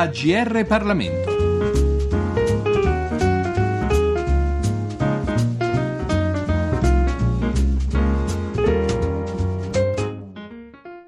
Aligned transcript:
AGR 0.00 0.64
Parlamento. 0.64 1.30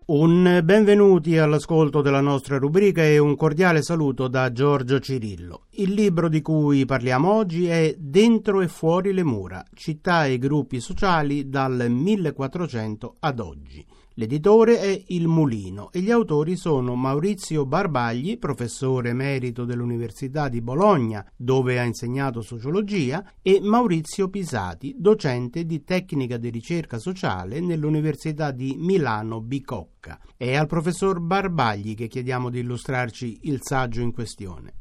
Un 0.04 0.60
benvenuti 0.62 1.38
all'ascolto 1.38 2.02
della 2.02 2.20
nostra 2.20 2.58
rubrica 2.58 3.02
e 3.02 3.16
un 3.16 3.34
cordiale 3.34 3.80
saluto 3.80 4.28
da 4.28 4.52
Giorgio 4.52 5.00
Cirillo. 5.00 5.68
Il 5.70 5.92
libro 5.94 6.28
di 6.28 6.42
cui 6.42 6.84
parliamo 6.84 7.32
oggi 7.32 7.68
è 7.68 7.94
Dentro 7.96 8.60
e 8.60 8.68
fuori 8.68 9.14
le 9.14 9.24
mura, 9.24 9.64
città 9.72 10.26
e 10.26 10.36
gruppi 10.36 10.80
sociali 10.80 11.48
dal 11.48 11.86
1400 11.88 13.16
ad 13.20 13.40
oggi. 13.40 13.86
L'editore 14.16 14.78
è 14.78 15.04
Il 15.08 15.26
Mulino 15.26 15.90
e 15.90 16.00
gli 16.00 16.10
autori 16.10 16.56
sono 16.56 16.94
Maurizio 16.94 17.64
Barbagli, 17.64 18.38
professore 18.38 19.08
emerito 19.08 19.64
dell'Università 19.64 20.48
di 20.48 20.60
Bologna, 20.60 21.26
dove 21.34 21.80
ha 21.80 21.84
insegnato 21.84 22.42
sociologia, 22.42 23.24
e 23.40 23.60
Maurizio 23.62 24.28
Pisati, 24.28 24.94
docente 24.98 25.64
di 25.64 25.82
tecnica 25.82 26.36
di 26.36 26.50
ricerca 26.50 26.98
sociale 26.98 27.60
nell'Università 27.60 28.50
di 28.50 28.74
Milano 28.76 29.40
Bicocca. 29.40 30.20
È 30.36 30.54
al 30.54 30.66
professor 30.66 31.18
Barbagli 31.18 31.94
che 31.94 32.08
chiediamo 32.08 32.50
di 32.50 32.58
illustrarci 32.58 33.38
il 33.44 33.60
saggio 33.62 34.02
in 34.02 34.12
questione 34.12 34.74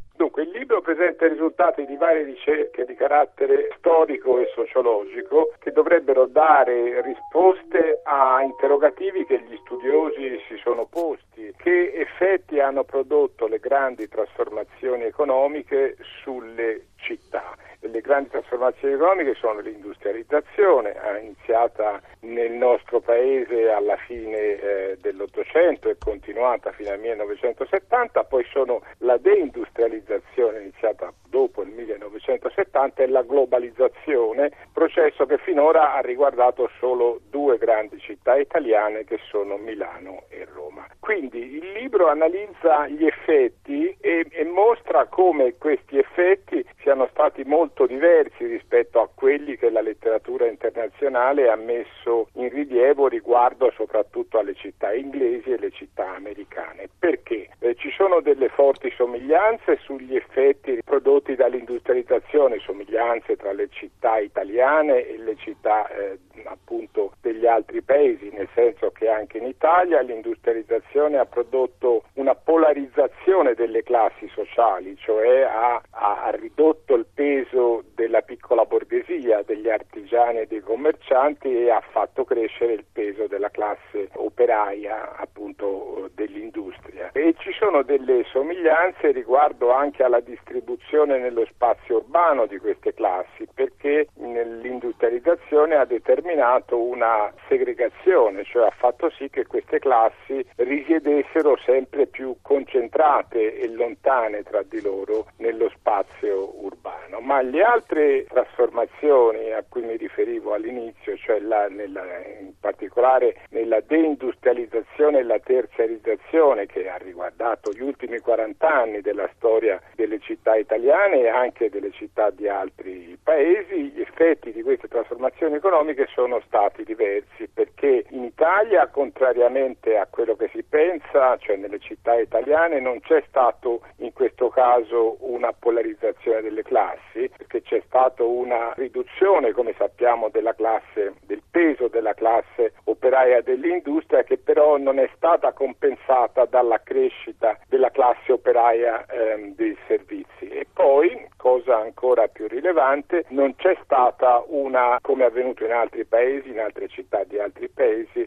presenta 0.81 1.25
i 1.25 1.29
risultati 1.29 1.85
di 1.85 1.95
varie 1.95 2.23
ricerche 2.23 2.85
di 2.85 2.95
carattere 2.95 3.69
storico 3.77 4.39
e 4.39 4.51
sociologico 4.53 5.53
che 5.59 5.71
dovrebbero 5.71 6.25
dare 6.25 7.01
risposte 7.01 8.01
a 8.03 8.41
interrogativi 8.41 9.25
che 9.25 9.39
gli 9.41 9.57
studiosi 9.63 10.39
si 10.47 10.57
sono 10.63 10.85
posti. 10.85 11.53
Che 11.57 11.93
effetti 11.93 12.59
hanno 12.59 12.83
prodotto 12.83 13.47
le 13.47 13.59
grandi 13.59 14.07
trasformazioni 14.07 15.03
economiche 15.03 15.97
sulle 16.21 16.87
città? 16.97 17.55
Le 17.81 18.01
grandi 18.01 18.29
trasformazioni 18.29 18.93
economiche 18.93 19.33
sono 19.35 19.59
l'industrializzazione, 19.59 20.95
iniziata 21.21 22.01
nel 22.21 22.51
nostro 22.51 22.99
paese 22.99 23.69
alla 23.69 23.97
fine 23.97 24.37
eh, 24.37 24.97
dell'Ottocento 25.01 25.89
e 25.89 25.97
continuata 25.97 26.71
fino 26.71 26.91
al 26.91 26.99
1970, 26.99 28.23
poi 28.25 28.45
sono 28.51 28.81
la 28.99 29.17
deindustrializzazione 29.17 30.59
iniziata 30.59 31.11
dopo 31.31 31.63
il 31.63 31.69
1970 31.69 33.01
e 33.01 33.07
la 33.07 33.23
globalizzazione, 33.23 34.51
processo 34.71 35.25
che 35.25 35.37
finora 35.37 35.93
ha 35.95 36.01
riguardato 36.01 36.69
solo 36.77 37.21
due 37.29 37.57
grandi 37.57 37.97
città 37.99 38.35
italiane 38.35 39.05
che 39.05 39.17
sono 39.29 39.57
Milano 39.57 40.25
e 40.27 40.45
Roma. 40.53 40.85
Quindi 40.99 41.55
il 41.55 41.71
libro 41.71 42.09
analizza 42.09 42.87
gli 42.87 43.05
effetti 43.05 43.95
e, 43.99 44.27
e 44.29 44.43
mostra 44.43 45.05
come 45.05 45.55
questi 45.57 45.97
effetti 45.97 46.63
siano 46.81 47.07
stati 47.11 47.43
molto 47.43 47.85
diversi 47.85 48.45
rispetto 48.45 48.99
a 48.99 49.09
quelli 49.13 49.55
che 49.55 49.69
la 49.69 49.81
letteratura 49.81 50.47
internazionale 50.47 51.49
ha 51.49 51.55
messo 51.55 52.27
in 52.33 52.49
rilievo 52.49 53.07
riguardo 53.07 53.71
soprattutto 53.75 54.37
alle 54.37 54.55
città 54.55 54.93
inglesi 54.93 55.51
e 55.51 55.57
le 55.57 55.71
città 55.71 56.13
americane. 56.15 56.89
Perché? 56.99 57.49
Eh, 57.59 57.75
ci 57.75 57.91
sono 57.91 58.19
delle 58.19 58.49
forti 58.49 58.91
somiglianze 58.91 59.77
sugli 59.81 60.15
effetti 60.15 60.81
prodotti 60.83 61.20
dall'industrializzazione, 61.35 62.59
somiglianze 62.59 63.35
tra 63.35 63.51
le 63.53 63.69
città 63.69 64.17
italiane 64.19 65.07
e 65.07 65.17
le 65.17 65.35
città 65.37 65.87
eh, 65.89 66.17
appunto 66.45 67.13
degli 67.21 67.45
altri 67.45 67.81
paesi, 67.81 68.29
nel 68.31 68.49
senso 68.53 68.91
che 68.91 69.07
anche 69.07 69.37
in 69.37 69.45
Italia 69.45 70.01
l'industrializzazione 70.01 71.17
ha 71.17 71.25
prodotto 71.25 72.03
una 72.13 72.35
polarizzazione 72.35 73.53
delle 73.53 73.83
classi 73.83 74.27
sociali, 74.29 74.95
cioè 74.97 75.41
ha, 75.41 75.81
ha 75.91 76.29
ridotto 76.33 76.95
il 76.95 77.05
peso 77.13 77.80
della 78.11 78.21
piccola 78.23 78.65
borghesia, 78.65 79.41
degli 79.43 79.69
artigiani 79.69 80.39
e 80.39 80.45
dei 80.45 80.59
commercianti 80.59 81.47
e 81.47 81.69
ha 81.71 81.79
fatto 81.79 82.25
crescere 82.25 82.73
il 82.73 82.83
peso 82.91 83.27
della 83.27 83.49
classe 83.49 84.09
operaia 84.15 85.15
appunto 85.15 86.09
dell'industria. 86.13 87.11
E 87.13 87.33
ci 87.37 87.53
sono 87.53 87.83
delle 87.83 88.25
somiglianze 88.25 89.11
riguardo 89.11 89.71
anche 89.71 90.03
alla 90.03 90.19
distribuzione 90.19 91.19
nello 91.19 91.45
spazio 91.45 91.97
urbano 91.97 92.47
di 92.47 92.57
queste 92.57 92.93
classi, 92.93 93.47
perché 93.53 94.07
l'industrializzazione 94.15 95.75
ha 95.75 95.85
determinato 95.85 96.77
una 96.77 97.31
segregazione, 97.47 98.43
cioè 98.43 98.67
ha 98.67 98.73
fatto 98.75 99.09
sì 99.11 99.29
che 99.29 99.45
queste 99.45 99.79
classi 99.79 100.45
risiedessero 100.57 101.57
sempre 101.63 102.07
più 102.07 102.35
concentrate 102.41 103.57
e 103.57 103.69
lontane 103.69 104.43
tra 104.43 104.63
di 104.63 104.81
loro 104.81 105.27
nello 105.37 105.69
spazio 105.69 106.61
urbano. 106.61 107.21
Ma 107.21 107.41
le 107.41 107.63
altre 108.01 108.25
trasformazioni 108.25 109.51
a 109.51 109.63
cui 109.67 109.83
mi 109.83 109.95
riferivo 109.95 110.53
all'inizio, 110.53 111.15
cioè 111.17 111.39
la, 111.39 111.67
nella, 111.67 112.03
in 112.39 112.53
particolare 112.59 113.41
nella 113.49 113.79
deindustrializzazione 113.81 115.19
e 115.19 115.23
la 115.23 115.39
terziarizzazione 115.39 116.65
che 116.65 116.89
ha 116.89 116.97
riguardato 116.97 117.71
gli 117.71 117.81
ultimi 117.81 118.19
40 118.19 118.67
anni 118.67 119.01
della 119.01 119.29
storia 119.35 119.79
delle 119.95 120.19
città 120.19 120.55
italiane 120.55 121.21
e 121.21 121.27
anche 121.27 121.69
delle 121.69 121.91
città 121.91 122.29
di 122.31 122.47
altri 122.47 123.17
paesi, 123.21 123.91
gli 123.91 124.01
effetti 124.01 124.51
di 124.51 124.63
queste 124.63 124.87
trasformazioni 124.87 125.55
economiche 125.55 126.07
sono 126.13 126.41
stati 126.47 126.83
diversi 126.83 127.47
perché 127.53 128.05
in 128.09 128.23
Italia, 128.23 128.87
contrariamente 128.87 129.97
a 129.97 130.07
quello 130.09 130.35
che 130.35 130.49
si 130.53 130.63
pensa, 130.63 131.37
cioè 131.37 131.55
nelle 131.57 131.79
città 131.79 132.15
italiane, 132.19 132.79
non 132.79 132.99
c'è 133.01 133.23
stato 133.27 133.81
in 133.97 134.13
questo 134.13 134.49
caso 134.49 135.17
una 135.19 135.53
polarizzazione 135.53 136.41
delle 136.41 136.63
classi, 136.63 137.29
perché 137.35 137.61
c'è 137.61 137.81
stata 137.91 138.23
una 138.23 138.71
riduzione, 138.77 139.51
come 139.51 139.75
sappiamo, 139.77 140.29
classe, 140.53 141.15
del 141.25 141.41
peso 141.51 141.89
della 141.89 142.13
classe 142.13 142.71
operaia 142.85 143.41
dell'industria 143.41 144.23
che 144.23 144.37
però 144.37 144.77
non 144.77 144.97
è 144.97 145.09
stata 145.15 145.51
compensata 145.51 146.45
dalla 146.45 146.79
crescita 146.81 147.59
della 147.67 147.91
classe 147.91 148.31
operaia 148.31 149.05
ehm, 149.07 149.55
dei 149.55 149.77
servizi. 149.87 150.47
E 150.47 150.65
poi, 150.71 151.27
cosa 151.35 151.79
ancora 151.79 152.27
più 152.27 152.47
rilevante, 152.47 153.25
non 153.29 153.57
c'è 153.57 153.77
stata 153.83 154.41
una, 154.47 154.97
come 155.01 155.23
è 155.23 155.27
avvenuto 155.27 155.65
in 155.65 155.73
altri 155.73 156.05
paesi, 156.05 156.49
in 156.49 156.61
altre 156.61 156.87
città 156.87 157.25
di 157.25 157.39
altri 157.39 157.67
paesi, 157.67 158.25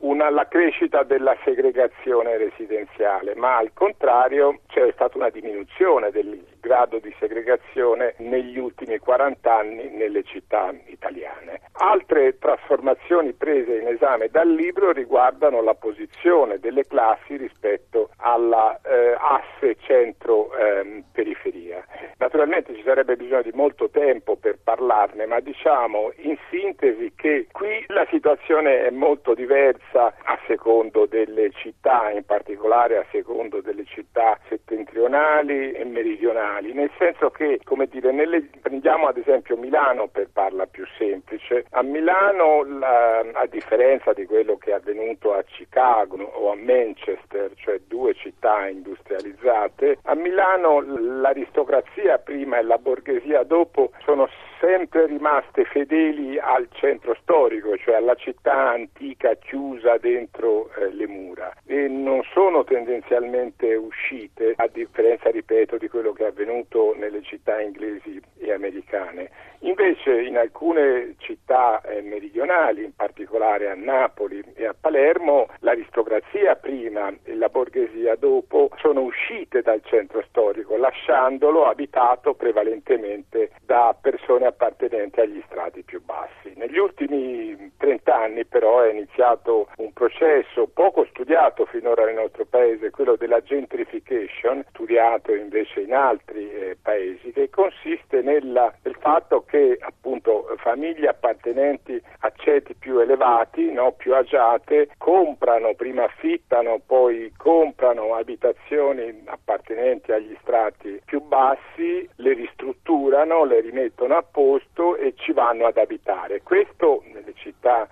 una, 0.00 0.30
la 0.30 0.48
crescita 0.48 1.02
della 1.02 1.36
segregazione 1.44 2.36
residenziale, 2.36 3.34
ma 3.34 3.56
al 3.56 3.72
contrario 3.74 4.60
c'è 4.68 4.90
stata 4.92 5.16
una 5.16 5.30
diminuzione 5.30 6.10
del 6.10 6.44
grado 6.60 6.98
di 6.98 7.12
segregazione 7.18 8.14
negli 8.18 8.58
ultimi 8.58 8.98
40 8.98 9.54
anni 9.54 9.88
nelle 9.90 10.22
città 10.22 10.72
italiane. 10.86 11.62
Altre 11.72 12.38
trasformazioni 12.38 13.32
prese 13.32 13.78
in 13.78 13.88
esame 13.88 14.28
dal 14.28 14.48
libro 14.48 14.92
riguardano 14.92 15.60
la 15.62 15.74
posizione 15.74 16.58
delle 16.58 16.86
classi 16.86 17.36
rispetto 17.36 18.10
all'asse 18.18 19.70
eh, 19.70 19.76
centro-periferia. 19.80 21.84
Naturalmente 22.20 22.74
ci 22.74 22.82
sarebbe 22.82 23.16
bisogno 23.16 23.40
di 23.40 23.52
molto 23.54 23.88
tempo 23.88 24.36
per 24.36 24.58
parlarne, 24.62 25.24
ma 25.24 25.40
diciamo 25.40 26.12
in 26.16 26.36
sintesi 26.50 27.12
che 27.16 27.46
qui 27.50 27.82
la 27.86 28.06
situazione 28.10 28.84
è 28.84 28.90
molto 28.90 29.32
diversa 29.32 30.12
a 30.22 30.38
secondo 30.46 31.06
delle 31.06 31.50
città, 31.52 32.10
in 32.10 32.26
particolare 32.26 32.98
a 32.98 33.06
secondo 33.10 33.62
delle 33.62 33.86
città 33.86 34.38
settentrionali 34.50 35.72
e 35.72 35.82
meridionali, 35.84 36.74
nel 36.74 36.90
senso 36.98 37.30
che, 37.30 37.58
come 37.64 37.86
dire, 37.86 38.12
nelle, 38.12 38.50
prendiamo 38.60 39.06
ad 39.06 39.16
esempio 39.16 39.56
Milano 39.56 40.08
per 40.08 40.28
farla 40.30 40.66
più 40.66 40.84
semplice, 40.98 41.64
a 41.70 41.82
Milano 41.82 42.64
la, 42.64 43.20
a 43.32 43.46
differenza 43.46 44.12
di 44.12 44.26
quello 44.26 44.58
che 44.58 44.72
è 44.72 44.74
avvenuto 44.74 45.32
a 45.32 45.42
Chicago 45.44 46.22
o 46.22 46.52
a 46.52 46.56
Manchester, 46.56 47.52
cioè 47.54 47.80
due 47.88 48.12
città 48.12 48.68
industrializzate, 48.68 50.00
a 50.02 50.14
Milano 50.14 50.80
l'aristocrazia 50.80 52.08
borghesia 52.10 52.18
prima 52.18 52.58
e 52.58 52.62
la 52.62 52.78
borghesia 52.78 53.42
dopo 53.44 53.92
sono 54.04 54.28
sempre 54.58 55.06
rimaste 55.06 55.64
fedeli 55.64 56.38
al 56.38 56.68
centro 56.72 57.16
storico, 57.22 57.76
cioè 57.78 57.94
alla 57.94 58.14
città 58.14 58.70
antica 58.70 59.34
chiusa 59.34 59.96
dentro 59.98 60.70
eh, 60.74 60.92
le 60.92 61.06
mura. 61.06 61.52
E 61.66 61.88
non 61.88 62.22
sono 62.32 62.64
tendenzialmente 62.64 63.74
uscite, 63.74 64.54
differenza, 64.72 65.30
ripeto, 65.30 65.76
di 65.76 65.88
quello 65.88 66.12
che 66.12 66.24
è 66.24 66.28
avvenuto 66.28 66.94
nelle 66.96 67.22
città 67.22 67.60
inglesi 67.60 68.20
e 68.38 68.52
americane. 68.52 69.30
Invece 69.60 70.22
in 70.22 70.38
alcune 70.38 71.16
città 71.18 71.82
eh, 71.82 72.00
meridionali, 72.00 72.84
in 72.84 72.94
particolare 72.94 73.68
a 73.68 73.74
Napoli 73.74 74.42
e 74.54 74.66
a 74.66 74.74
Palermo, 74.78 75.48
l'aristocrazia 75.58 76.56
prima 76.56 77.12
e 77.24 77.34
la 77.34 77.48
borghesia 77.48 78.16
dopo 78.16 78.70
sono 78.76 79.02
uscite 79.02 79.60
dal 79.60 79.82
centro 79.84 80.24
storico, 80.28 80.76
lasciandolo 80.76 81.66
abitato 81.66 82.34
prevalentemente 82.34 83.50
da 83.62 83.94
persone 84.00 84.46
appartenenti 84.46 85.20
agli 85.20 85.42
strati 85.46 85.82
più 85.82 86.02
bassi. 86.02 86.39
Negli 86.60 86.76
ultimi 86.76 87.72
30 87.78 88.14
anni 88.14 88.44
però 88.44 88.82
è 88.82 88.90
iniziato 88.90 89.68
un 89.78 89.94
processo 89.94 90.66
poco 90.66 91.06
studiato 91.06 91.64
finora 91.64 92.04
nel 92.04 92.16
nostro 92.16 92.44
paese, 92.44 92.90
quello 92.90 93.16
della 93.16 93.40
gentrification, 93.40 94.66
studiato 94.68 95.34
invece 95.34 95.80
in 95.80 95.94
altri 95.94 96.50
eh, 96.50 96.76
paesi, 96.82 97.32
che 97.32 97.48
consiste 97.48 98.20
nella, 98.20 98.70
nel 98.82 98.94
fatto 99.00 99.42
che 99.46 99.78
appunto 99.80 100.54
famiglie 100.58 101.08
appartenenti 101.08 101.98
a 102.18 102.32
ceti 102.36 102.74
più 102.74 102.98
elevati, 102.98 103.72
no, 103.72 103.92
più 103.92 104.14
agiate, 104.14 104.90
comprano, 104.98 105.72
prima 105.74 106.04
affittano, 106.04 106.78
poi 106.84 107.32
comprano 107.38 108.16
abitazioni 108.16 109.22
appartenenti 109.24 110.12
agli 110.12 110.36
strati 110.42 111.00
più 111.06 111.22
bassi, 111.22 112.06
le 112.16 112.34
ristrutturano, 112.34 113.44
le 113.46 113.60
rimettono 113.60 114.14
a 114.14 114.22
posto 114.22 114.96
e 114.96 115.14
ci 115.16 115.32
vanno 115.32 115.64
ad 115.64 115.78
abitare. 115.78 116.42
Questo 116.50 117.04
nelle 117.12 117.32
città 117.34 117.88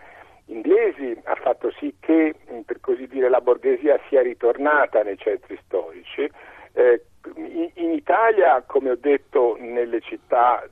inglesi 0.46 1.16
ha 1.22 1.36
fatto 1.36 1.70
sì 1.78 1.94
che, 2.00 2.34
per 2.66 2.80
così 2.80 3.06
dire, 3.06 3.28
la 3.28 3.40
borghesia 3.40 4.00
sia 4.08 4.20
ritornata 4.20 5.04
nei 5.04 5.16
centri 5.16 5.56
storici. 5.64 6.28
Eh, 6.72 7.04
in 7.74 7.92
Italia, 7.92 8.62
come 8.66 8.90
ho 8.90 8.96
detto, 8.96 9.56
nelle 9.58 10.00
città 10.00 10.62